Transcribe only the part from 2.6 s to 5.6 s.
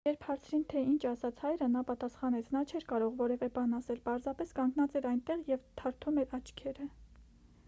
չէր կարող որևէ բան ասել պարզապես կանգնած էր այնտեղ